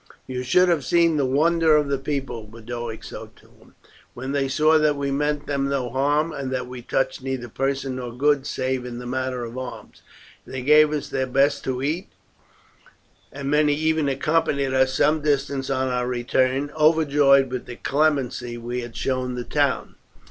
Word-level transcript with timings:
"You 0.25 0.41
should 0.41 0.67
have 0.67 0.83
seen 0.83 1.17
the 1.17 1.27
wonder 1.27 1.75
of 1.75 1.87
the 1.87 1.99
people," 1.99 2.45
Boduoc 2.47 3.03
said 3.03 3.35
to 3.35 3.47
him, 3.59 3.75
"when 4.15 4.31
they 4.31 4.47
saw 4.47 4.79
that 4.79 4.95
we 4.95 5.11
meant 5.11 5.45
them 5.45 5.69
no 5.69 5.91
harm, 5.91 6.31
and 6.31 6.51
that 6.51 6.65
we 6.65 6.81
touched 6.81 7.21
neither 7.21 7.47
person 7.47 7.97
nor 7.97 8.11
goods 8.11 8.49
save 8.49 8.83
in 8.83 8.97
the 8.97 9.05
matter 9.05 9.45
of 9.45 9.59
arms. 9.59 10.01
They 10.43 10.63
gave 10.63 10.91
us 10.91 11.07
their 11.09 11.27
best 11.27 11.63
to 11.65 11.83
eat, 11.83 12.07
and 13.31 13.51
many 13.51 13.75
even 13.75 14.09
accompanied 14.09 14.73
us 14.73 14.95
some 14.95 15.21
distance 15.21 15.69
on 15.69 15.87
our 15.89 16.07
return, 16.07 16.71
overjoyed 16.75 17.51
with 17.51 17.67
the 17.67 17.75
clemency 17.75 18.57
we 18.57 18.81
had 18.81 18.95
shown 18.95 19.35
the 19.35 19.43
town." 19.43 19.93